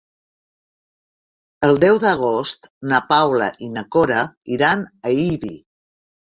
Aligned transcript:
El 1.67 1.77
deu 1.83 1.99
d'agost 2.05 2.67
na 2.93 3.03
Paula 3.13 3.53
i 3.69 3.71
na 3.77 3.87
Cora 3.99 4.25
iran 4.59 4.85
a 5.07 5.17
Ibi. 5.31 5.57